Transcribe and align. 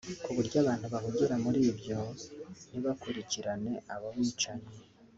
kuburyo 0.23 0.55
abantu 0.63 0.85
bahugira 0.93 1.33
muri 1.43 1.59
ibyo 1.71 1.99
ntibakurikirane 2.69 3.73
abo 3.93 4.09
bicanyi 4.17 4.71